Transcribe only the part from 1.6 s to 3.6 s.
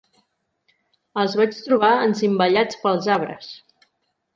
trobar encimbellats pels arbres.